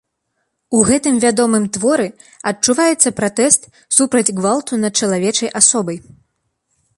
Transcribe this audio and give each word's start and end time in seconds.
У 0.75 0.79
гэтым 0.89 1.19
вядомым 1.25 1.67
творы 1.77 2.07
адчуваецца 2.51 3.11
пратэст 3.19 3.61
супраць 3.99 4.33
гвалту 4.41 4.73
над 4.87 4.93
чалавечай 5.05 5.49
асобай. 5.63 5.97